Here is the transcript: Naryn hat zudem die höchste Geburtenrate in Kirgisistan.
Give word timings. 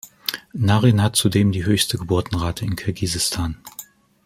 Naryn 0.53 0.99
hat 0.99 1.15
zudem 1.15 1.51
die 1.51 1.63
höchste 1.63 1.99
Geburtenrate 1.99 2.65
in 2.65 2.75
Kirgisistan. 2.75 3.59